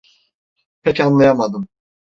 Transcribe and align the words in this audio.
Pek 0.81 0.99
anlayamadım. 0.99 1.67